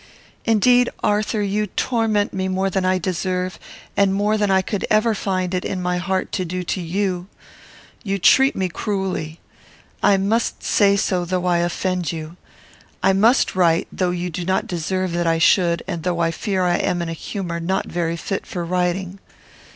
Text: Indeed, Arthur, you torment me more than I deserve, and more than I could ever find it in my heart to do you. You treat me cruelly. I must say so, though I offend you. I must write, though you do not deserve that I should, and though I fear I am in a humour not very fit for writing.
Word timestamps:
Indeed, 0.45 0.89
Arthur, 1.03 1.43
you 1.43 1.67
torment 1.67 2.33
me 2.33 2.47
more 2.47 2.71
than 2.71 2.83
I 2.85 2.97
deserve, 2.97 3.59
and 3.95 4.15
more 4.15 4.35
than 4.35 4.49
I 4.49 4.63
could 4.63 4.83
ever 4.89 5.13
find 5.13 5.53
it 5.53 5.63
in 5.63 5.79
my 5.79 5.99
heart 5.99 6.31
to 6.31 6.43
do 6.43 6.63
you. 6.81 7.27
You 8.03 8.17
treat 8.17 8.55
me 8.55 8.67
cruelly. 8.67 9.39
I 10.01 10.17
must 10.17 10.63
say 10.63 10.95
so, 10.95 11.23
though 11.23 11.45
I 11.45 11.59
offend 11.59 12.11
you. 12.11 12.35
I 13.03 13.13
must 13.13 13.55
write, 13.55 13.89
though 13.91 14.09
you 14.09 14.31
do 14.31 14.43
not 14.43 14.65
deserve 14.65 15.11
that 15.11 15.27
I 15.27 15.37
should, 15.37 15.83
and 15.85 16.01
though 16.01 16.19
I 16.19 16.31
fear 16.31 16.63
I 16.63 16.77
am 16.77 17.03
in 17.03 17.09
a 17.09 17.13
humour 17.13 17.59
not 17.59 17.85
very 17.85 18.17
fit 18.17 18.47
for 18.47 18.65
writing. 18.65 19.19